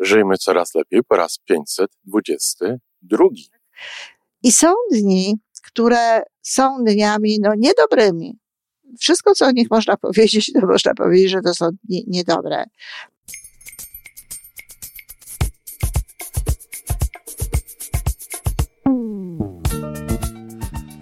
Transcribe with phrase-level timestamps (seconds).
[0.00, 3.24] Żyjmy coraz lepiej po raz 522.
[4.42, 8.38] I są dni, które są dniami no, niedobrymi.
[8.98, 12.64] Wszystko, co o nich można powiedzieć, to można powiedzieć, że to są dni niedobre.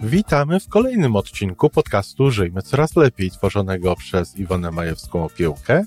[0.03, 5.83] Witamy w kolejnym odcinku podcastu Żyjmy Coraz Lepiej, tworzonego przez Iwonę Majewską-Opiełkę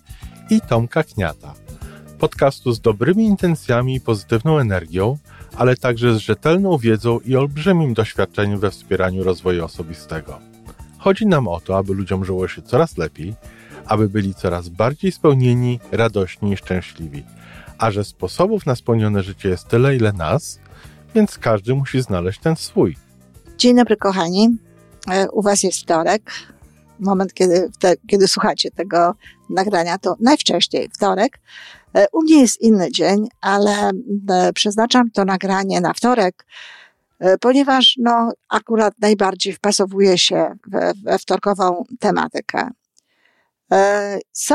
[0.51, 1.62] i Tomka Kniata.
[2.23, 5.19] Podcastu z dobrymi intencjami i pozytywną energią,
[5.57, 10.39] ale także z rzetelną wiedzą i olbrzymim doświadczeniem we wspieraniu rozwoju osobistego.
[10.99, 13.35] Chodzi nam o to, aby ludziom żyło się coraz lepiej,
[13.87, 17.25] aby byli coraz bardziej spełnieni, radośni i szczęśliwi.
[17.79, 20.59] A że sposobów na spełnione życie jest tyle, ile nas,
[21.15, 22.97] więc każdy musi znaleźć ten swój.
[23.59, 24.49] Dzień dobry, kochani.
[25.11, 26.33] E, u Was jest wtorek.
[27.01, 27.71] Moment, kiedy,
[28.07, 29.15] kiedy słuchacie tego
[29.51, 31.39] nagrania, to najwcześniej wtorek.
[31.95, 33.91] E, u mnie jest inny dzień, ale
[34.31, 36.47] e, przeznaczam to nagranie na wtorek,
[37.41, 42.69] ponieważ no, akurat najbardziej wpasowuje się we, we wtorkową tematykę.
[44.33, 44.55] Są,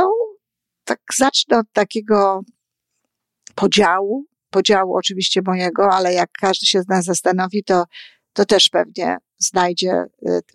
[0.83, 2.41] tak zacznę od takiego
[3.55, 7.83] podziału, podziału oczywiście mojego, ale jak każdy się z nas zastanowi, to
[8.33, 10.05] to też pewnie znajdzie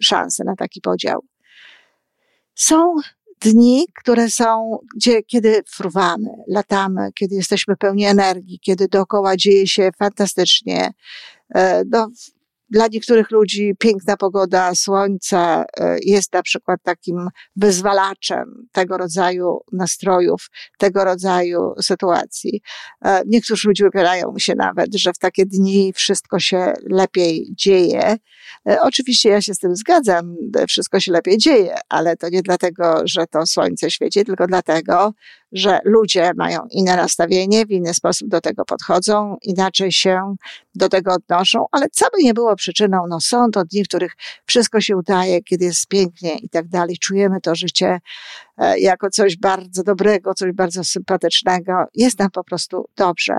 [0.00, 1.24] szansę na taki podział.
[2.54, 2.94] Są
[3.44, 9.90] dni, które są, gdzie, kiedy fruwamy, latamy, kiedy jesteśmy pełni energii, kiedy dookoła dzieje się
[9.98, 10.92] fantastycznie.
[11.54, 12.10] E, no,
[12.72, 20.50] dla niektórych ludzi piękna pogoda, słońce e, jest na przykład takim wyzwalaczem tego rodzaju nastrojów,
[20.78, 22.62] tego rodzaju sytuacji.
[23.04, 28.16] E, niektórzy ludzie wypierają się nawet, że w takie dni wszystko się lepiej dzieje.
[28.68, 30.36] E, oczywiście ja się z tym zgadzam,
[30.68, 35.12] wszystko się lepiej dzieje, ale to nie dlatego, że to słońce świeci, tylko dlatego,
[35.52, 40.36] że ludzie mają inne nastawienie, w inny sposób do tego podchodzą, inaczej się
[40.74, 44.16] do tego odnoszą, ale co by nie było przyczyną, no są to dni, w których
[44.46, 48.00] wszystko się udaje, kiedy jest pięknie i tak dalej, czujemy to życie
[48.78, 51.72] jako coś bardzo dobrego, coś bardzo sympatycznego.
[51.94, 53.38] Jest nam po prostu dobrze.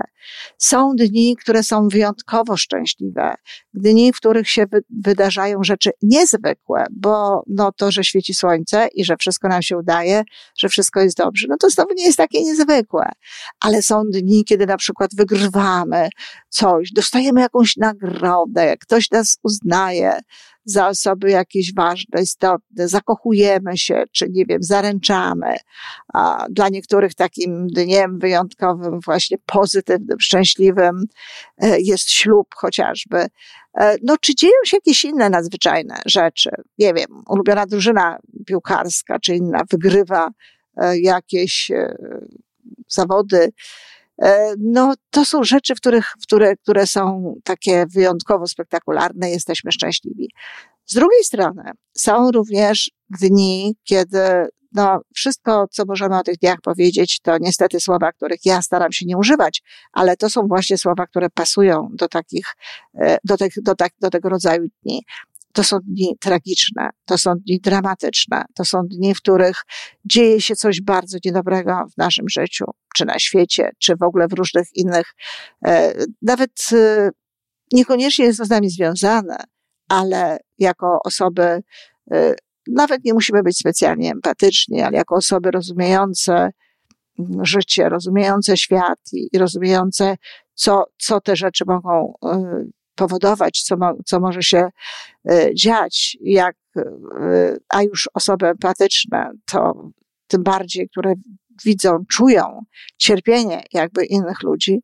[0.58, 3.34] Są dni, które są wyjątkowo szczęśliwe,
[3.74, 9.16] dni, w których się wydarzają rzeczy niezwykłe, bo no to, że świeci słońce i że
[9.16, 10.22] wszystko nam się udaje,
[10.58, 13.08] że wszystko jest dobrze, no to znowu nie jest takie niezwykłe.
[13.60, 16.08] Ale są dni, kiedy na przykład wygrywamy
[16.48, 20.20] coś, dostajemy jakąś nagrodę, ktoś nas uznaje,
[20.64, 25.56] za osoby jakieś ważne, istotne, zakochujemy się, czy nie wiem, zaręczamy.
[26.14, 31.04] A dla niektórych takim dniem wyjątkowym, właśnie pozytywnym, szczęśliwym
[31.58, 33.26] e, jest ślub chociażby.
[33.80, 36.50] E, no, czy dzieją się jakieś inne nadzwyczajne rzeczy?
[36.78, 40.28] Nie wiem, ulubiona drużyna piłkarska, czy inna wygrywa
[40.76, 41.70] e, jakieś
[42.88, 43.52] zawody,
[44.58, 50.28] no, to są rzeczy, w których, które, które są takie wyjątkowo spektakularne, jesteśmy szczęśliwi.
[50.86, 51.62] Z drugiej strony
[51.96, 58.12] są również dni, kiedy no, wszystko, co możemy o tych dniach powiedzieć, to niestety słowa,
[58.12, 62.46] których ja staram się nie używać, ale to są właśnie słowa, które pasują do takich,
[62.94, 65.02] e, do, tych, do, tak, do tego rodzaju dni.
[65.54, 69.62] To są dni tragiczne, to są dni dramatyczne, to są dni, w których
[70.04, 74.32] dzieje się coś bardzo niedobrego w naszym życiu, czy na świecie, czy w ogóle w
[74.32, 75.14] różnych innych,
[75.66, 77.10] e, nawet e,
[77.72, 79.36] niekoniecznie jest to z nami związane,
[79.88, 81.62] ale jako osoby,
[82.12, 82.34] e,
[82.68, 86.50] nawet nie musimy być specjalnie empatyczni, ale jako osoby rozumiejące
[87.42, 90.16] życie, rozumiejące świat i rozumiejące,
[90.54, 92.12] co, co te rzeczy mogą
[92.94, 94.68] powodować, co, mo, co może się
[95.30, 96.82] y, dziać, jak, y,
[97.68, 99.90] a już osoby empatyczne, to
[100.26, 101.14] tym bardziej, które
[101.64, 102.64] widzą, czują
[102.96, 104.80] cierpienie jakby innych ludzi,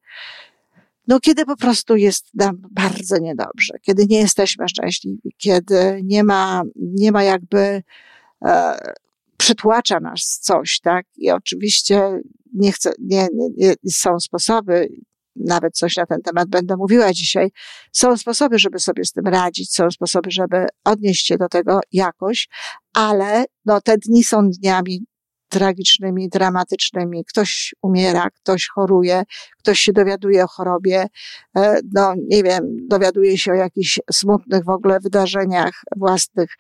[1.09, 6.63] no kiedy po prostu jest nam bardzo niedobrze, kiedy nie jesteśmy szczęśliwi, kiedy nie ma,
[6.77, 7.83] nie ma jakby,
[8.45, 8.79] e,
[9.37, 11.07] przytłacza nas coś, tak?
[11.17, 12.21] I oczywiście
[12.55, 14.89] nie chcę, nie, nie, nie, są sposoby,
[15.37, 17.51] nawet coś na ten temat będę mówiła dzisiaj.
[17.93, 22.49] Są sposoby, żeby sobie z tym radzić, są sposoby, żeby odnieść się do tego jakoś,
[22.95, 25.05] ale no, te dni są dniami
[25.51, 27.25] tragicznymi, dramatycznymi.
[27.25, 29.23] Ktoś umiera, ktoś choruje,
[29.59, 31.07] ktoś się dowiaduje o chorobie,
[31.57, 36.51] e, no nie wiem, dowiaduje się o jakichś smutnych w ogóle wydarzeniach własnych,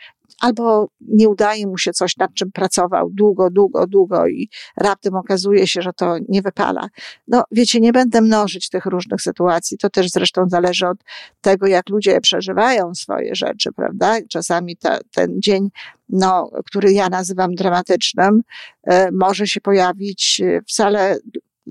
[0.40, 5.66] albo nie udaje mu się coś, nad czym pracował długo, długo, długo i raptem okazuje
[5.66, 6.88] się, że to nie wypala.
[7.28, 9.78] No, wiecie, nie będę mnożyć tych różnych sytuacji.
[9.78, 10.98] To też zresztą zależy od
[11.40, 14.16] tego, jak ludzie przeżywają swoje rzeczy, prawda?
[14.28, 15.70] Czasami ta, ten dzień,
[16.08, 18.42] no, który ja nazywam dramatycznym,
[18.84, 21.16] e, może się pojawić wcale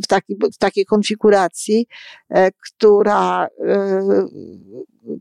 [0.03, 1.87] w, taki, w takiej konfiguracji,
[2.65, 3.47] która,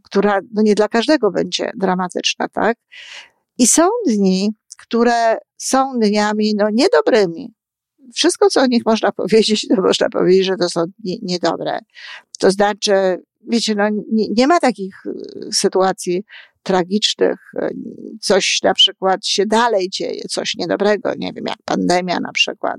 [0.02, 2.78] która no nie dla każdego będzie dramatyczna, tak?
[3.58, 7.54] I są dni, które są dniami no, niedobrymi.
[8.14, 11.78] Wszystko, co o nich można powiedzieć, to można powiedzieć, że to są nie, niedobre.
[12.38, 12.92] To znaczy,
[13.48, 16.24] wiecie, no, nie, nie ma takich y, sytuacji
[16.62, 17.52] tragicznych,
[18.20, 22.76] coś na przykład się dalej dzieje, coś niedobrego, nie wiem, jak pandemia na przykład.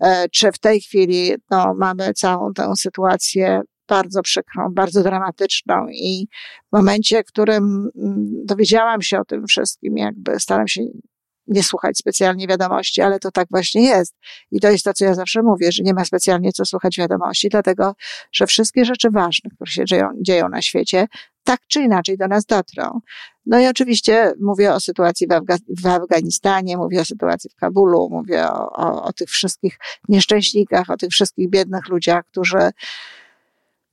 [0.00, 6.26] E, czy w tej chwili no, mamy całą tę sytuację bardzo przykrą, bardzo dramatyczną i
[6.72, 10.82] w momencie, w którym mm, dowiedziałam się o tym wszystkim, jakby staram się
[11.46, 14.14] nie słuchać specjalnie wiadomości, ale to tak właśnie jest.
[14.50, 17.48] I to jest to, co ja zawsze mówię, że nie ma specjalnie co słuchać wiadomości,
[17.48, 17.94] dlatego,
[18.32, 21.06] że wszystkie rzeczy ważne, które się dzieją, dzieją na świecie,
[21.44, 23.00] tak czy inaczej do nas dotrą.
[23.46, 28.08] No i oczywiście mówię o sytuacji w, Afga w Afganistanie, mówię o sytuacji w Kabulu,
[28.10, 32.70] mówię o, o, o tych wszystkich nieszczęśnikach, o tych wszystkich biednych ludziach, którzy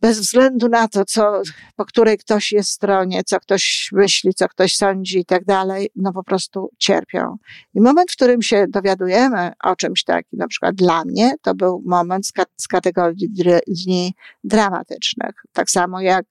[0.02, 1.42] bez względu na to, co,
[1.76, 6.14] po której ktoś jest stronie, co ktoś myśli, co ktoś sądzi i tak dalej, no
[6.14, 7.38] po prostu cierpią.
[7.74, 11.84] I moment, w którym się dowiadujemy o czymś takim, na przykład dla mnie, to był
[11.86, 13.30] moment z, z kategorii
[13.68, 14.14] dni
[14.44, 15.36] dramatycznych.
[15.54, 16.26] Tak samo jak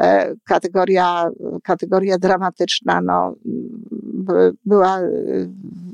[0.00, 1.30] e, kategoria,
[1.62, 3.34] kategoria dramatyczna, no,
[4.64, 5.00] była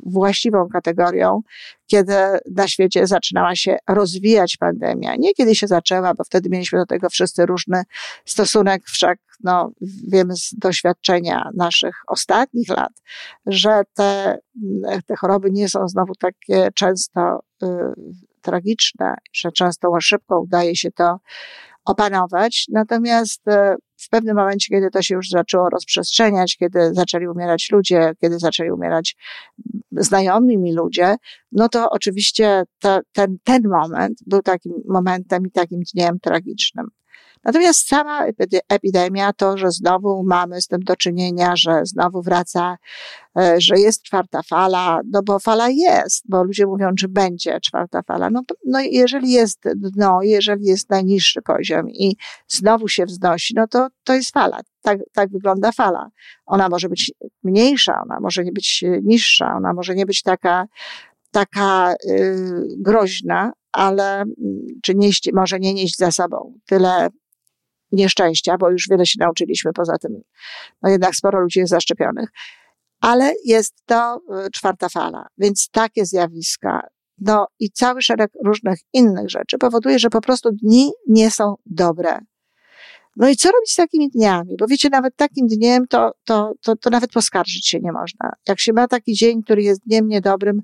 [0.06, 1.42] właściwą kategorią,
[1.86, 2.14] kiedy
[2.54, 5.16] na świecie zaczynała się rozwijać pandemia.
[5.16, 7.82] Nie kiedy się zaczęła, bo wtedy mieliśmy do tego wszyscy różny
[8.24, 9.70] stosunek, wszak no,
[10.08, 12.92] wiemy z doświadczenia naszych ostatnich lat,
[13.46, 14.38] że te,
[15.06, 17.66] te choroby nie są znowu takie często y,
[18.42, 21.20] tragiczne, że często szybko udaje się to
[21.84, 22.66] opanować.
[22.68, 28.12] Natomiast y, w pewnym momencie, kiedy to się już zaczęło rozprzestrzeniać, kiedy zaczęli umierać ludzie,
[28.20, 29.16] kiedy zaczęli umierać
[29.92, 31.16] znajomi mi ludzie,
[31.52, 32.62] no to oczywiście
[33.12, 36.90] ten, ten moment był takim momentem i takim dniem tragicznym.
[37.44, 38.26] Natomiast sama
[38.68, 42.78] epidemia, to, że znowu mamy z tym do czynienia, że znowu wraca,
[43.38, 48.02] e, że jest czwarta fala, no bo fala jest, bo ludzie mówią, że będzie czwarta
[48.02, 48.30] fala.
[48.30, 52.16] No, no jeżeli jest dno, jeżeli jest najniższy poziom i
[52.48, 54.60] znowu się wznosi, no to to jest fala.
[54.82, 56.10] Tak, tak wygląda fala.
[56.46, 60.66] Ona może być mniejsza, ona może nie być niższa, ona może nie być taka,
[61.30, 64.36] taka yy, groźna, ale mm,
[64.82, 67.08] czy nieść, może nie nieść za sobą tyle
[67.92, 70.20] nieszczęścia, bo już wiele się nauczyliśmy poza tym.
[70.82, 72.30] No jednak sporo ludzi jest zaszczepionych.
[73.00, 76.88] Ale jest to y, czwarta fala, więc takie zjawiska,
[77.18, 82.18] no i cały szereg różnych innych rzeczy powoduje, że po prostu dni nie są dobre.
[83.16, 84.56] No i co robić z takimi dniami?
[84.58, 88.32] Bo wiecie, nawet takim dniem to, to, to, to nawet poskarżyć się nie można.
[88.48, 90.62] Jak się ma taki dzień, który jest dniem niedobrym,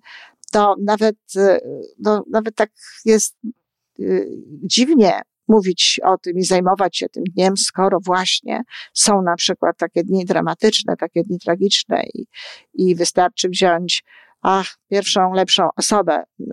[0.52, 1.61] to nawet, y,
[1.99, 2.70] no, nawet tak
[3.05, 3.37] jest
[4.00, 4.28] y,
[4.62, 8.62] dziwnie mówić o tym i zajmować się tym dniem, skoro właśnie
[8.94, 12.26] są na przykład takie dni dramatyczne, takie dni tragiczne i,
[12.75, 14.04] i wystarczy wziąć
[14.43, 16.44] ach, pierwszą lepszą osobę y,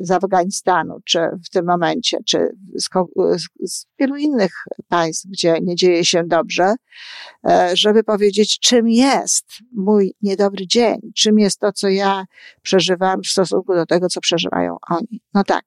[0.00, 2.88] z Afganistanu, czy w tym momencie, czy z,
[3.60, 4.52] z, wielu innych
[4.88, 6.74] państw, gdzie nie dzieje się dobrze,
[7.48, 12.24] e, żeby powiedzieć, czym jest mój niedobry dzień, czym jest to, co ja
[12.62, 15.20] przeżywam w stosunku do tego, co przeżywają oni.
[15.34, 15.64] No tak,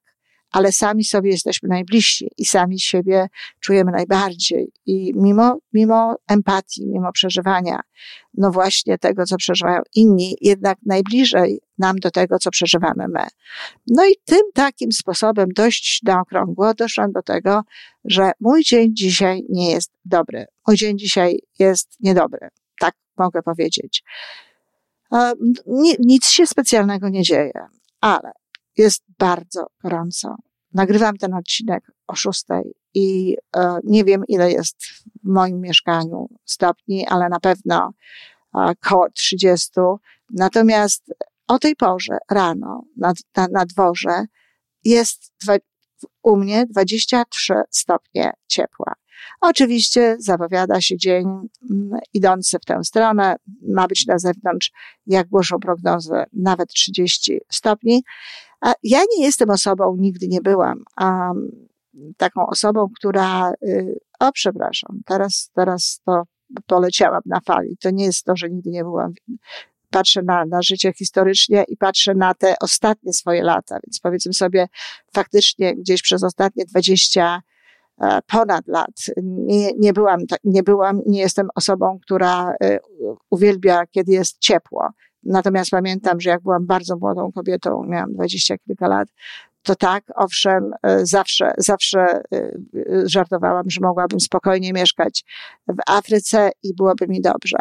[0.50, 3.28] ale sami sobie jesteśmy najbliżsi i sami siebie
[3.60, 4.72] czujemy najbardziej.
[4.86, 7.80] I mimo, mimo empatii, mimo przeżywania,
[8.34, 13.26] no właśnie tego, co przeżywają inni, jednak najbliżej nam do tego, co przeżywamy my.
[13.86, 17.62] No i tym takim sposobem dość na okrągło doszłam do tego,
[18.04, 20.46] że mój dzień dzisiaj nie jest dobry.
[20.66, 22.48] Mój dzień dzisiaj jest niedobry.
[22.80, 24.02] Tak mogę powiedzieć.
[25.98, 27.66] Nic się specjalnego nie dzieje,
[28.00, 28.32] ale
[28.76, 30.36] jest bardzo gorąco.
[30.72, 37.06] Nagrywam ten odcinek o szóstej i e, nie wiem, ile jest w moim mieszkaniu stopni,
[37.06, 37.92] ale na pewno
[38.54, 39.70] e, koło 30.
[40.30, 41.14] Natomiast
[41.48, 44.24] o tej porze rano na, na, na dworze
[44.84, 45.56] jest dwa,
[46.22, 48.92] u mnie 23 stopnie ciepła.
[49.40, 51.26] Oczywiście zapowiada się dzień
[51.70, 53.36] mm, idący w tę stronę.
[53.68, 54.72] Ma być na zewnątrz,
[55.06, 58.02] jak głoszą prognozy, nawet 30 stopni.
[58.66, 61.50] A ja nie jestem osobą, nigdy nie byłam, um,
[62.16, 66.22] taką osobą, która, y, o przepraszam, teraz, teraz to
[66.66, 67.76] poleciałam na fali.
[67.76, 69.12] To nie jest to, że nigdy nie byłam.
[69.90, 74.68] Patrzę na, na życie historycznie i patrzę na te ostatnie swoje lata, więc powiedzmy sobie,
[75.14, 77.42] faktycznie gdzieś przez ostatnie 20
[78.00, 82.78] e, ponad lat nie, nie byłam, nie byłam, nie jestem osobą, która y,
[83.30, 84.88] uwielbia, kiedy jest ciepło.
[85.26, 89.08] Natomiast pamiętam, że jak byłam bardzo młodą kobietą, miałam dwadzieścia kilka lat,
[89.66, 92.50] to tak, owszem, e, zawsze, zawsze e,
[93.04, 95.24] żartowałam, że mogłabym spokojnie mieszkać
[95.68, 97.56] w Afryce i byłoby mi dobrze.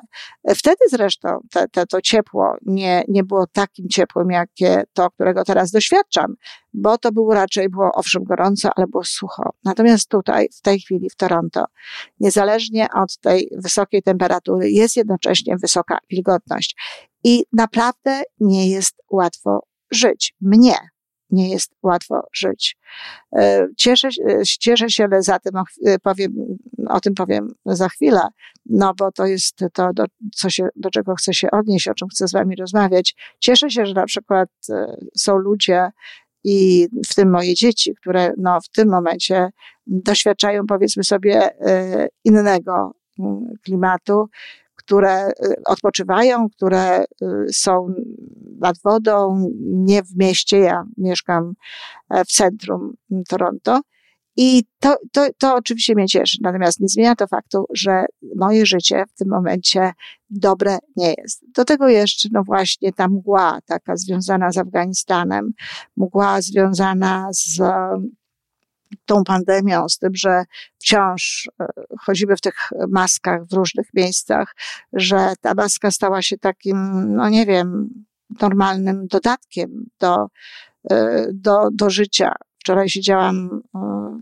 [0.55, 5.72] Wtedy zresztą te, te, to ciepło nie, nie było takim ciepłym, jakie to, którego teraz
[5.72, 6.36] doświadczam,
[6.74, 9.50] bo to było raczej, było owszem gorąco, ale było sucho.
[9.63, 11.65] Natomiast tutaj, w tej chwili w Toronto,
[12.19, 16.75] niezależnie od tej wysokiej temperatury, jest jednocześnie wysoka wilgotność.
[17.25, 20.34] I naprawdę nie jest łatwo żyć.
[20.41, 20.75] Mnie
[21.29, 22.77] nie jest łatwo żyć.
[23.36, 24.10] E, cieszę,
[24.60, 25.53] cieszę się, ale za tym
[25.86, 26.34] e, powiem,
[26.89, 28.22] o tym powiem za chwilę,
[28.65, 30.05] no bo to jest to, do,
[30.36, 33.15] co się, do czego chcę się odnieść, o czym chcę z wami rozmawiać.
[33.39, 35.89] Cieszę się, że na przykład e, są ludzie,
[36.48, 39.50] i w tym moje dzieci, które no, w tym momencie
[39.88, 41.50] doświadczają, powiedzmy sobie,
[42.24, 44.29] innego mm, klimatu,
[44.85, 45.33] które y,
[45.65, 47.05] odpoczywają, które y,
[47.53, 47.93] są
[48.59, 50.57] nad wodą, nie w mieście.
[50.57, 51.53] Ja mieszkam
[52.09, 52.93] e, w centrum
[53.29, 53.81] Toronto.
[54.37, 56.37] I to, to, to oczywiście mnie cieszy.
[56.41, 59.91] Natomiast nie zmienia to faktu, że moje życie w tym momencie
[60.29, 61.43] dobre nie jest.
[61.55, 65.51] Do tego jeszcze, no właśnie, ta mgła taka związana z Afganistanem,
[65.97, 67.61] mgła związana z
[69.05, 70.43] tą pandemią, z tym, że
[70.79, 71.65] wciąż e,
[71.99, 72.55] chodzimy w tych
[72.89, 74.55] maskach w różnych miejscach,
[74.93, 77.89] że ta maska stała się takim, no nie wiem,
[78.41, 80.27] normalnym dodatkiem do,
[80.91, 82.31] e, do, do życia.
[82.59, 83.79] Wczoraj siedziałam e,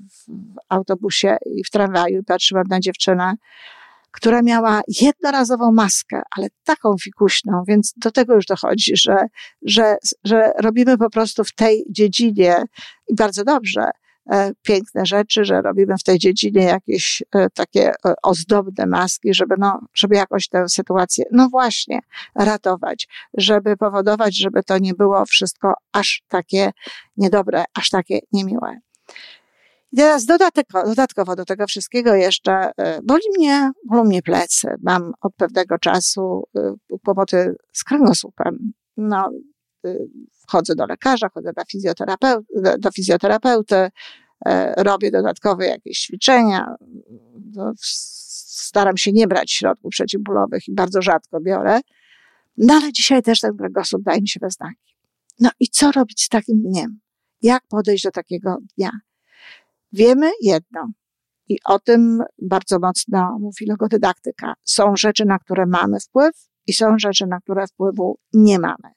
[0.10, 0.32] w
[0.70, 3.36] autobusie i w tramwaju i patrzyłam na dziewczynę,
[4.12, 9.18] która miała jednorazową maskę, ale taką fikuśną, więc do tego już dochodzi, że,
[9.65, 12.63] że, że robimy po prostu w tej dziedzinie
[13.08, 13.89] i bardzo dobrze,
[14.62, 19.80] piękne rzeczy, że robimy w tej dziedzinie jakieś e, takie e, ozdobne maski, żeby, no,
[19.94, 22.00] żeby jakoś tę sytuację, no właśnie,
[22.36, 26.72] ratować, żeby powodować, żeby to nie było wszystko aż takie
[27.18, 28.80] niedobre, aż takie niemiłe.
[29.92, 32.72] I teraz dodatkowo, dodatkowo do tego wszystkiego jeszcze
[33.03, 34.68] boli mnie, bolą mnie plecy.
[34.84, 36.44] Mam od pewnego czasu
[37.03, 38.74] kłopoty z kręgosłupem.
[38.98, 39.30] No,
[40.48, 42.46] chodzę do lekarza, chodzę do, fizjoterapeuty,
[42.80, 43.90] do fizjoterapeuty,
[44.46, 46.75] e, robię dodatkowe jakieś ćwiczenia.
[48.46, 51.80] Staram się nie brać środków przeciwbólowych i bardzo rzadko biorę.
[52.58, 54.96] No ale dzisiaj też ten kręgosłup daje mi się we znaki.
[55.40, 57.00] No i co robić z takim dniem?
[57.42, 58.92] Jak podejść do takiego dnia?
[59.92, 60.92] Wiemy jedno,
[61.50, 64.54] i o tym bardzo mocno mówi logodydaktyka.
[64.63, 68.94] Są rzeczy, na które mamy wpływ i są rzeczy, na które wpływu nie mamy.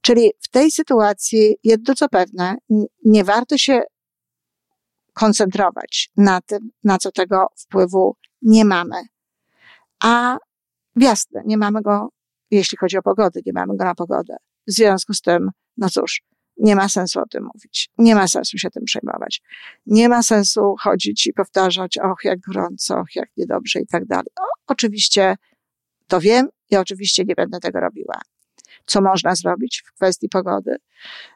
[0.00, 2.56] Czyli w tej sytuacji jedno co pewne,
[3.04, 3.82] nie warto się
[5.12, 9.02] koncentrować na tym, na co tego wpływu nie mamy.
[10.02, 10.38] A
[10.96, 12.08] jasne, nie mamy go,
[12.50, 14.36] jeśli chodzi o pogodę, nie mamy go na pogodę.
[14.66, 16.22] W związku z tym, no cóż,
[16.56, 17.90] nie ma sensu o tym mówić.
[17.98, 19.42] Nie ma sensu się tym przejmować.
[19.86, 24.26] Nie ma sensu chodzić i powtarzać, och, jak gorąco, och, jak niedobrze i tak dalej.
[24.40, 25.36] O, oczywiście
[26.06, 28.20] to wiem i oczywiście nie będę tego robiła
[28.86, 30.76] co można zrobić w kwestii pogody.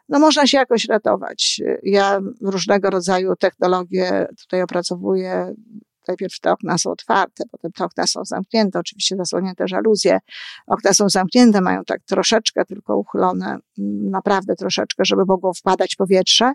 [0.09, 1.61] No można się jakoś ratować.
[1.83, 5.55] Ja różnego rodzaju technologie tutaj opracowuję.
[6.09, 10.19] Najpierw te okna są otwarte, potem te okna są zamknięte, oczywiście zasłonięte żaluzje.
[10.67, 13.59] Okna są zamknięte, mają tak troszeczkę tylko uchylone,
[14.11, 16.53] naprawdę troszeczkę, żeby mogło wpadać powietrze.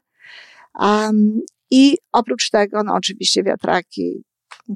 [0.80, 4.24] Um, I oprócz tego, no oczywiście wiatraki,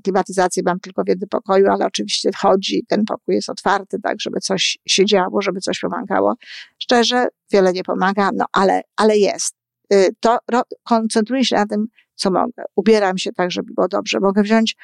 [0.04, 4.40] klimatyzację mam tylko w jednym pokoju, ale oczywiście chodzi, ten pokój jest otwarty, tak, żeby
[4.40, 6.36] coś się działo, żeby coś pomagało.
[6.78, 9.56] Szczerze, wiele nie pomaga, no ale, ale jest.
[9.94, 10.40] Y, to
[10.84, 12.64] koncentruję się na tym, co mogę.
[12.76, 14.20] Ubieram się tak, żeby było dobrze.
[14.20, 14.76] Mogę wziąć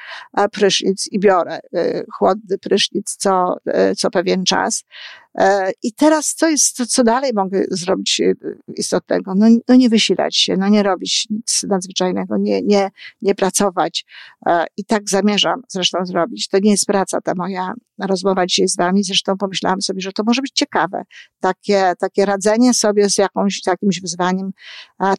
[0.52, 3.56] prysznic i biorę y, chłodny prysznic co,
[3.92, 4.84] y, co pewien czas.
[5.38, 8.36] E, I teraz co jest, co, co dalej mogę zrobić y,
[8.78, 9.36] istotnego?
[9.36, 14.06] No, no nie wysilać się, no nie robić nic nadzwyczajnego, nie, nie, nie pracować.
[14.46, 16.48] E, I tak zamierzam zresztą zrobić.
[16.48, 19.04] To nie jest praca ta moja rozmowa dzisiaj z wami.
[19.04, 21.04] Zresztą pomyślałam sobie, że to może być ciekawe.
[21.40, 24.52] Takie, takie radzenie sobie z jakąś, jakimś wyzwaniem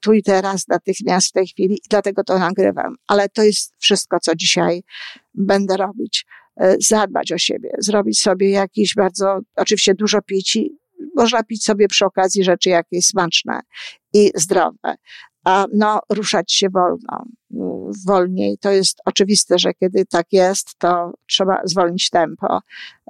[0.03, 1.75] tu i teraz, natychmiast w tej chwili.
[1.75, 2.97] I dlatego to nagrywam.
[3.07, 4.83] Ale to jest wszystko, co dzisiaj
[5.35, 6.27] będę robić.
[6.61, 10.79] E, zadbać o siebie, zrobić sobie jakieś bardzo, oczywiście dużo pić i
[11.17, 13.61] można pić sobie przy okazji rzeczy jakieś smaczne
[14.13, 14.95] i zdrowe.
[15.45, 17.25] A no, ruszać się wolno,
[18.07, 18.59] wolniej.
[18.59, 22.61] To jest oczywiste, że kiedy tak jest, to trzeba zwolnić tempo.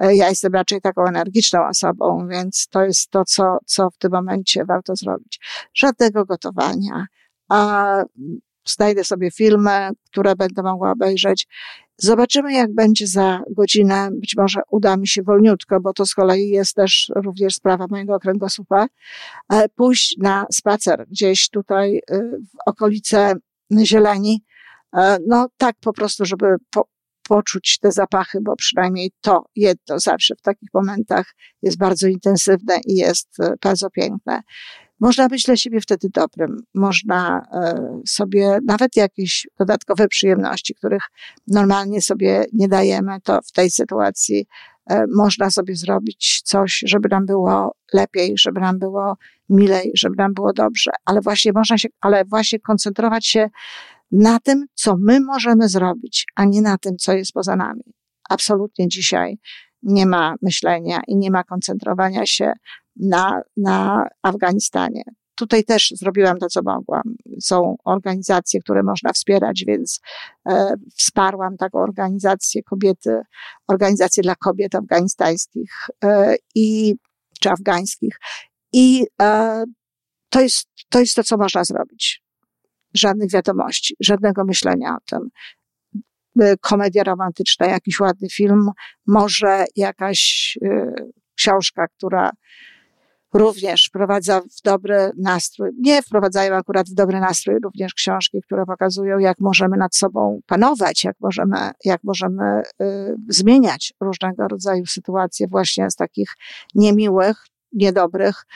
[0.00, 4.12] E, ja jestem raczej taką energiczną osobą, więc to jest to, co, co w tym
[4.12, 5.40] momencie warto zrobić.
[5.74, 7.06] Żadnego gotowania.
[7.48, 8.02] A
[8.68, 11.48] znajdę sobie filmy, które będę mogła obejrzeć.
[11.96, 14.08] Zobaczymy, jak będzie za godzinę.
[14.12, 18.18] Być może uda mi się wolniutko, bo to z kolei jest też również sprawa mojego
[18.18, 18.86] kręgosłupa,
[19.74, 22.02] pójść na spacer gdzieś tutaj y,
[22.40, 23.34] w okolice
[23.84, 24.44] zieleni.
[24.96, 26.88] E, no tak po prostu, żeby po,
[27.28, 32.96] poczuć te zapachy, bo przynajmniej to jedno zawsze w takich momentach jest bardzo intensywne i
[32.96, 34.42] jest e, bardzo piękne.
[35.00, 36.62] Można być dla siebie wtedy dobrym.
[36.74, 41.02] Można e, sobie nawet jakieś dodatkowe przyjemności, których
[41.46, 44.46] normalnie sobie nie dajemy, to w tej sytuacji
[44.90, 49.16] e, można sobie zrobić coś, żeby nam było lepiej, żeby nam było
[49.48, 50.90] milej, żeby nam było dobrze.
[51.04, 53.48] Ale właśnie można się, ale właśnie koncentrować się
[54.12, 57.82] na tym, co my możemy zrobić, a nie na tym, co jest poza nami.
[58.30, 59.38] Absolutnie dzisiaj
[59.82, 62.52] nie ma myślenia i nie ma koncentrowania się
[62.96, 65.02] na, na Afganistanie.
[65.34, 67.02] Tutaj też zrobiłam to, co mogłam.
[67.40, 70.00] Są organizacje, które można wspierać, więc
[70.48, 73.20] e, wsparłam taką organizację kobiety,
[73.68, 75.70] organizację dla kobiet afganistańskich
[76.04, 76.94] e, i,
[77.40, 78.18] czy afgańskich.
[78.72, 79.64] I e,
[80.28, 82.22] to jest, to jest to, co można zrobić.
[82.94, 85.28] Żadnych wiadomości, żadnego myślenia o tym
[86.40, 88.70] e, komedia romantyczna, jakiś ładny film,
[89.06, 90.94] może jakaś y,
[91.34, 92.30] książka, która
[93.34, 95.70] również wprowadza w dobry nastrój.
[95.80, 101.04] Nie wprowadzają akurat w dobry nastrój również książki, które pokazują, jak możemy nad sobą panować,
[101.04, 106.28] jak możemy, jak możemy y, zmieniać różnego rodzaju sytuacje właśnie z takich
[106.74, 108.46] niemiłych, niedobrych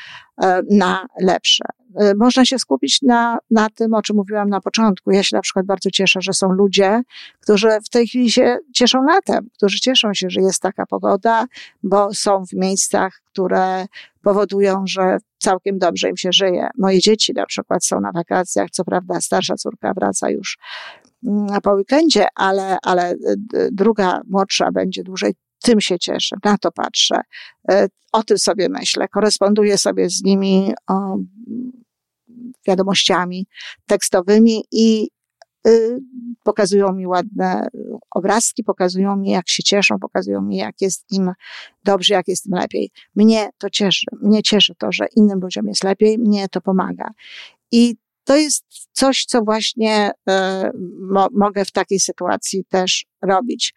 [0.43, 1.65] y, na lepsze.
[2.03, 5.11] Y, można się skupić na, na tym, o czym mówiłam na początku.
[5.11, 7.03] Ja się na przykład bardzo cieszę, że są ludzie,
[7.41, 11.47] którzy w tej chwili się cieszą latem, którzy cieszą się, że jest taka pogoda,
[11.83, 13.87] bo są w miejscach, które
[14.23, 16.69] powodują, że całkiem dobrze im się żyje.
[16.79, 20.59] Moje dzieci na przykład są na wakacjach, co prawda starsza córka wraca już
[21.27, 25.35] mm, po weekendzie, ale, ale y, druga, młodsza będzie dłużej.
[25.63, 27.21] Tym się cieszę, na to patrzę,
[27.71, 31.17] y, o tym sobie myślę, koresponduję sobie z nimi o,
[32.67, 33.47] wiadomościami
[33.87, 35.09] tekstowymi i
[35.67, 35.99] y,
[36.43, 37.69] pokazują mi ładne
[38.15, 41.33] obrazki, pokazują mi, jak się cieszą, pokazują mi, jak jest im
[41.85, 42.91] dobrze, jak jest im lepiej.
[43.15, 44.07] Mnie to cieszy.
[44.23, 47.11] Mnie cieszy to, że innym ludziom jest lepiej, mnie to pomaga.
[47.73, 50.33] I to jest coś, co właśnie y,
[51.01, 53.75] mo mogę w takiej sytuacji też robić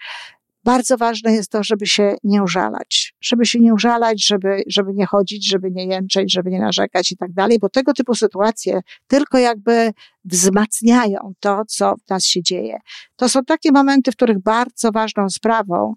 [0.63, 3.15] bardzo ważne jest to, żeby się nie użalać.
[3.21, 7.17] Żeby się nie użalać, żeby, żeby nie chodzić, żeby nie jęczeć, żeby nie narzekać i
[7.17, 9.91] tak dalej, bo tego typu sytuacje tylko jakby
[10.26, 12.78] wzmacniają to, co w nas się dzieje.
[13.15, 15.93] To są takie momenty, w których bardzo ważną sprawą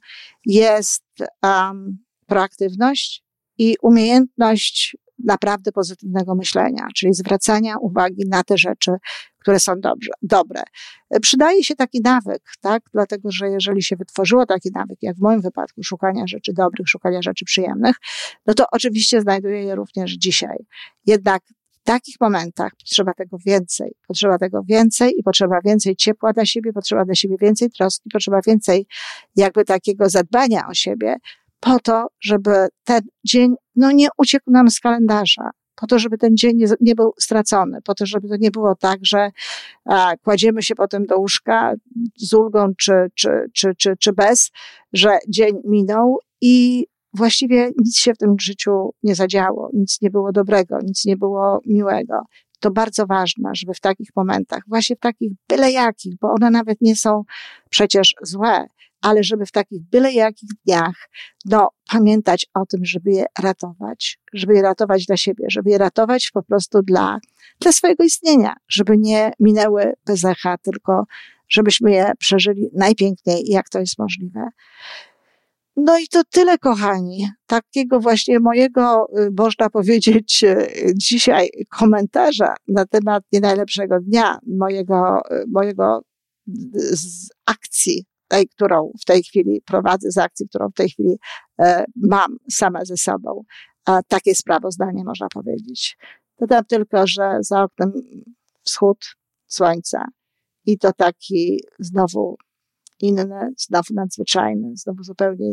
[0.47, 1.05] jest
[1.43, 3.23] um, proaktywność
[3.59, 8.93] i umiejętność naprawdę pozytywnego myślenia, czyli zwracania uwagi na te rzeczy,
[9.45, 10.63] które są dobrze, dobre.
[11.23, 12.83] Przydaje się taki nawyk, tak?
[12.93, 17.23] Dlatego, że jeżeli się wytworzyło taki nawyk, jak w moim wypadku, szukania rzeczy dobrych, szukania
[17.23, 17.97] rzeczy przyjemnych,
[18.47, 20.57] no to oczywiście znajduję je również dzisiaj.
[21.07, 23.93] Jednak w takich momentach potrzeba tego więcej.
[24.09, 28.41] Potrzeba tego więcej i potrzeba więcej ciepła dla siebie, potrzeba dla siebie więcej troski, potrzeba
[28.47, 28.87] więcej
[29.37, 31.17] jakby takiego zadbania o siebie,
[31.61, 36.37] po to, żeby ten dzień no, nie uciekł nam z kalendarza, po to, żeby ten
[36.37, 39.31] dzień nie, nie był stracony, po to, żeby to nie było tak, że
[39.85, 41.75] a, kładziemy się potem do łóżka
[42.17, 44.51] z ulgą czy, czy, czy, czy, czy bez,
[44.93, 50.33] że dzień minął i właściwie nic się w tym życiu nie zadziało, nic nie było
[50.33, 52.23] dobrego, nic nie było miłego.
[52.61, 56.81] To bardzo ważne, żeby w takich momentach, właśnie w takich byle jakich, bo one nawet
[56.81, 57.23] nie są
[57.71, 58.67] przecież złe,
[59.05, 61.09] ale żeby w takich byle jakich dniach,
[61.45, 66.31] no, pamiętać o tym, żeby je ratować, żeby je ratować dla siebie, żeby je ratować
[66.31, 67.19] po prostu dla,
[67.61, 71.07] dla swojego istnienia, żeby nie minęły bez echa, tylko
[71.49, 74.49] żebyśmy je przeżyli najpiękniej, jak to jest możliwe.
[75.77, 77.29] No i to tyle, kochani.
[77.47, 85.23] Takiego właśnie mojego, y, można powiedzieć, y, dzisiaj komentarza na temat nie najlepszego dnia, mojego,
[85.33, 86.03] y, mojego
[86.93, 91.17] z akcji tej, którą w tej chwili prowadzę, z akcji, którą w tej chwili
[91.61, 93.43] e, mam sama ze sobą.
[93.85, 95.99] A takie sprawozdanie można powiedzieć.
[96.41, 97.93] Dodam tylko, że za oknem
[98.63, 98.99] wschód
[99.47, 100.05] słońca
[100.67, 102.37] i to taki znowu
[103.01, 105.53] inny, znowu nadzwyczajny, znowu zupełnie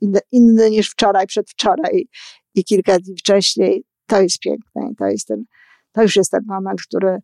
[0.00, 2.08] inny, inny niż wczoraj, przedwczoraj
[2.54, 3.84] i kilka dni wcześniej.
[4.06, 5.44] To jest piękne i to jest ten,
[5.92, 7.18] to już jest ten moment, który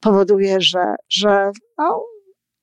[0.00, 2.04] powoduje, że, że no,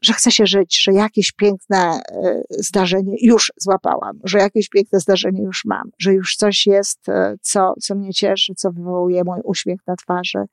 [0.01, 5.43] że chce się żyć, że jakieś piękne e, zdarzenie już złapałam, że jakieś piękne zdarzenie
[5.43, 9.79] już mam, że już coś jest, e, co, co mnie cieszy, co wywołuje mój uśmiech
[9.87, 10.45] na twarzy.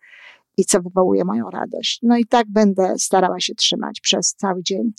[0.61, 1.99] i co wywołuje moją radość.
[2.03, 4.93] No i tak będę starała się trzymać przez cały dzień.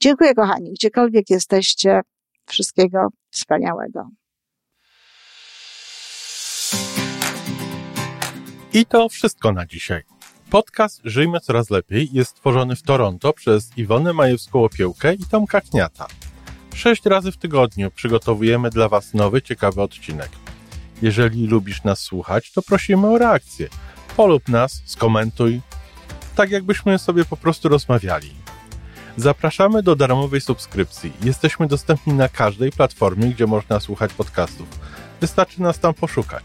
[0.00, 2.00] Dziękuję, kochani, gdziekolwiek jesteście.
[2.46, 4.08] Wszystkiego wspaniałego.
[8.72, 10.13] I to wszystko na dzisiaj.
[10.54, 16.06] Podcast Żyjmy Coraz Lepiej jest stworzony w Toronto przez Iwonę Majewską-Opiełkę i Tomka Kniata.
[16.74, 20.28] Sześć razy w tygodniu przygotowujemy dla Was nowy, ciekawy odcinek.
[21.02, 23.68] Jeżeli lubisz nas słuchać, to prosimy o reakcję.
[24.16, 25.60] Polub nas, skomentuj,
[26.36, 28.30] tak jakbyśmy sobie po prostu rozmawiali.
[29.16, 31.12] Zapraszamy do darmowej subskrypcji.
[31.22, 34.68] Jesteśmy dostępni na każdej platformie, gdzie można słuchać podcastów.
[35.20, 36.44] Wystarczy nas tam poszukać.